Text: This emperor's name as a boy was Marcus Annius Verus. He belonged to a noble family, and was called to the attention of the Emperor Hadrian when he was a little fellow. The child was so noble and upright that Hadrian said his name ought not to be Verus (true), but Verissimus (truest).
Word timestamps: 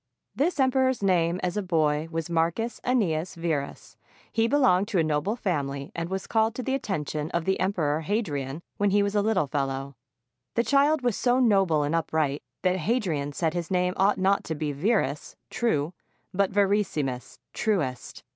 This 0.35 0.59
emperor's 0.59 1.03
name 1.03 1.39
as 1.43 1.55
a 1.57 1.61
boy 1.61 2.07
was 2.09 2.27
Marcus 2.27 2.81
Annius 2.83 3.35
Verus. 3.35 3.97
He 4.31 4.47
belonged 4.47 4.87
to 4.87 4.97
a 4.97 5.03
noble 5.03 5.35
family, 5.35 5.91
and 5.93 6.09
was 6.09 6.25
called 6.25 6.55
to 6.55 6.63
the 6.63 6.73
attention 6.73 7.29
of 7.29 7.45
the 7.45 7.59
Emperor 7.59 8.01
Hadrian 8.01 8.63
when 8.77 8.89
he 8.89 9.03
was 9.03 9.13
a 9.13 9.21
little 9.21 9.45
fellow. 9.45 9.95
The 10.55 10.63
child 10.63 11.03
was 11.03 11.15
so 11.15 11.39
noble 11.39 11.83
and 11.83 11.93
upright 11.93 12.41
that 12.63 12.77
Hadrian 12.77 13.31
said 13.33 13.53
his 13.53 13.69
name 13.69 13.93
ought 13.95 14.17
not 14.17 14.43
to 14.45 14.55
be 14.55 14.71
Verus 14.71 15.35
(true), 15.51 15.93
but 16.33 16.49
Verissimus 16.49 17.37
(truest). 17.53 18.23